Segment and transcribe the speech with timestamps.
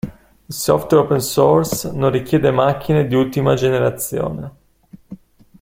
[0.49, 4.51] Il software open source non richieda macchine di ultima generazione.